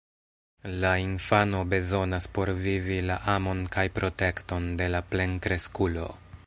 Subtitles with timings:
[0.83, 6.09] La infano bezonas por vivi la amon kaj protekton de la plenkreskulo.